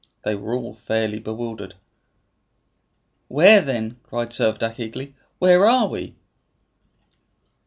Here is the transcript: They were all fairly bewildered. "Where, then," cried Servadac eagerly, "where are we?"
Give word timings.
They 0.23 0.33
were 0.33 0.55
all 0.55 0.73
fairly 0.73 1.19
bewildered. 1.19 1.75
"Where, 3.27 3.61
then," 3.61 3.99
cried 4.01 4.29
Servadac 4.29 4.79
eagerly, 4.79 5.13
"where 5.37 5.63
are 5.69 5.87
we?" 5.87 6.15